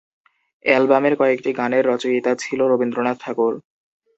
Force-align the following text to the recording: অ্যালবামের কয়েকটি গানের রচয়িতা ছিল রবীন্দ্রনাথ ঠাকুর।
অ্যালবামের 0.65 1.13
কয়েকটি 1.15 1.49
গানের 1.53 1.83
রচয়িতা 1.85 2.31
ছিল 2.35 2.59
রবীন্দ্রনাথ 2.63 3.17
ঠাকুর। 3.21 3.53